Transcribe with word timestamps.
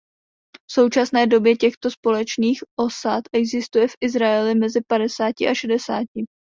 V 0.69 0.73
současné 0.73 1.27
době 1.27 1.55
těchto 1.57 1.91
společných 1.91 2.63
osad 2.79 3.23
existuje 3.33 3.87
v 3.87 3.91
Izraeli 4.01 4.55
mezi 4.55 4.79
padesáti 4.87 5.47
a 5.47 5.53
šedesáti. 5.55 6.25